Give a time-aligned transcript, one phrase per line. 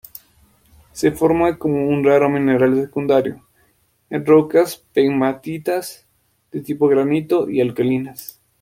[0.93, 3.47] Se forma como raro mineral secundario,
[4.09, 6.07] en rocas pegmatitas
[6.51, 8.41] de tipo granito y alcalinas.